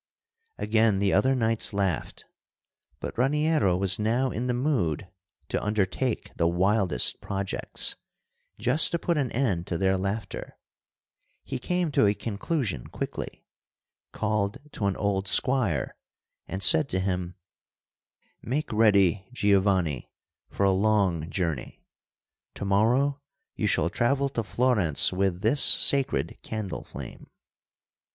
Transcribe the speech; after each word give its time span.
Again 0.57 0.97
the 0.97 1.13
other 1.13 1.35
knights 1.35 1.73
laughed, 1.73 2.25
but 2.99 3.15
Raniero 3.19 3.77
was 3.77 3.99
now 3.99 4.31
in 4.31 4.47
the 4.47 4.53
mood 4.55 5.07
to 5.49 5.63
undertake 5.63 6.31
the 6.37 6.47
wildest 6.47 7.21
projects, 7.21 7.97
just 8.57 8.89
to 8.93 8.97
put 8.97 9.15
an 9.15 9.31
end 9.31 9.67
to 9.67 9.77
their 9.77 9.99
laughter. 9.99 10.57
He 11.43 11.59
came 11.59 11.91
to 11.91 12.07
a 12.07 12.15
conclusion 12.15 12.87
quickly, 12.87 13.45
called 14.11 14.57
to 14.71 14.87
an 14.87 14.95
old 14.95 15.27
squire, 15.27 15.95
and 16.47 16.63
said 16.63 16.89
to 16.89 16.99
him: 16.99 17.35
"Make 18.41 18.73
ready, 18.73 19.27
Giovanni, 19.31 20.09
for 20.49 20.63
a 20.63 20.71
long 20.71 21.29
journey. 21.29 21.85
To 22.55 22.65
morrow 22.65 23.21
you 23.55 23.67
shall 23.67 23.91
travel 23.91 24.29
to 24.29 24.41
Florence 24.41 25.13
with 25.13 25.41
this 25.41 25.63
sacred 25.63 26.39
candle 26.41 26.83
flame." 26.83 27.29